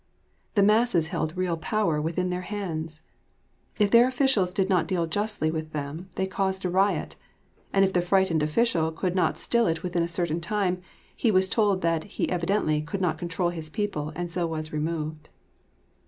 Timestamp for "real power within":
1.37-2.31